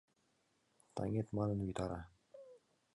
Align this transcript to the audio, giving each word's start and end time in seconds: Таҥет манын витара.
Таҥет 0.95 1.27
манын 1.37 1.59
витара. 1.67 2.01